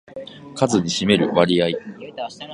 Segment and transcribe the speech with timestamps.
[0.55, 1.69] 数に占める割合